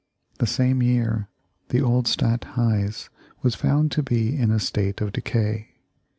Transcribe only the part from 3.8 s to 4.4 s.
to be